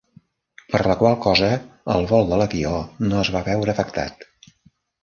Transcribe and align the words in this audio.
Per 0.75 0.79
la 0.91 0.95
qual 1.01 1.17
cosa, 1.27 1.51
el 1.97 2.09
vol 2.13 2.27
de 2.33 2.41
l'avió 2.43 2.75
no 3.07 3.23
es 3.27 3.35
va 3.39 3.47
veure 3.53 3.79
afectat. 3.79 4.31